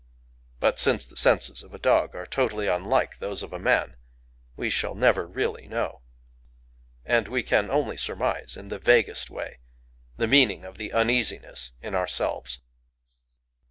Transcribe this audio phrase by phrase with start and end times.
[0.59, 3.97] But since the senses of a dog are totally unlike those of a man,
[4.55, 6.01] we shall never really know.
[7.05, 9.59] And we can only surmise, in the vaguest way,
[10.17, 12.61] the meaning of the uneasiness in ourselves.